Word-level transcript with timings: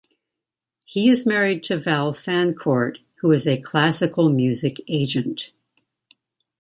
He 0.83 1.11
is 1.11 1.27
married 1.27 1.61
to 1.65 1.77
Val 1.77 2.11
Fancourt, 2.11 3.01
who 3.19 3.31
is 3.31 3.45
a 3.45 3.61
classical 3.61 4.29
music 4.31 4.81
agent. 4.87 5.51